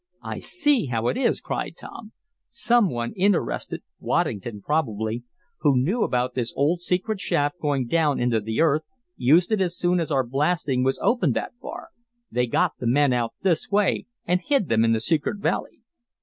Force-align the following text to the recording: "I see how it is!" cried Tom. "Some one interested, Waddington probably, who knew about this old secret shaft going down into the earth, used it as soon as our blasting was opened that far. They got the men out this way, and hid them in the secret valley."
"I 0.23 0.39
see 0.39 0.87
how 0.87 1.09
it 1.09 1.15
is!" 1.15 1.39
cried 1.41 1.75
Tom. 1.77 2.13
"Some 2.47 2.89
one 2.89 3.13
interested, 3.15 3.83
Waddington 3.99 4.63
probably, 4.63 5.21
who 5.59 5.77
knew 5.77 6.01
about 6.01 6.33
this 6.33 6.51
old 6.55 6.81
secret 6.81 7.19
shaft 7.19 7.59
going 7.59 7.85
down 7.85 8.19
into 8.19 8.41
the 8.41 8.61
earth, 8.61 8.81
used 9.15 9.51
it 9.51 9.61
as 9.61 9.77
soon 9.77 9.99
as 9.99 10.11
our 10.11 10.25
blasting 10.25 10.83
was 10.83 10.97
opened 11.03 11.35
that 11.35 11.53
far. 11.61 11.89
They 12.31 12.47
got 12.47 12.71
the 12.79 12.87
men 12.87 13.13
out 13.13 13.35
this 13.43 13.69
way, 13.69 14.07
and 14.25 14.41
hid 14.41 14.69
them 14.69 14.83
in 14.83 14.91
the 14.93 14.99
secret 14.99 15.37
valley." 15.37 15.81